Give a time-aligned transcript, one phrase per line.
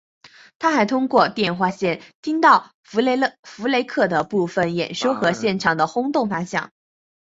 [0.57, 6.71] 他还通过电话线听到福勒克的部分演说和现场的轰动反响。